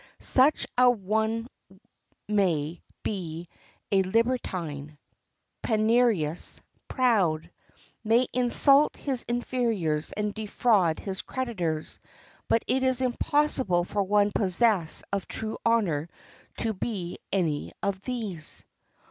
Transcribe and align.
Such 0.19 0.65
a 0.79 0.89
one 0.89 1.47
may 2.27 2.81
be 3.03 3.47
a 3.91 4.01
libertine, 4.01 4.97
penurious, 5.61 6.59
proud—may 6.87 8.25
insult 8.33 8.95
his 8.95 9.21
inferiors 9.27 10.11
and 10.11 10.33
defraud 10.33 10.97
his 10.97 11.21
creditors—but 11.21 12.63
it 12.65 12.81
is 12.81 13.01
impossible 13.01 13.83
for 13.83 14.01
one 14.01 14.31
possessed 14.31 15.03
of 15.13 15.27
true 15.27 15.59
honor 15.63 16.09
to 16.57 16.73
be 16.73 17.19
any 17.31 17.71
of 17.83 18.01
these. 18.03 18.65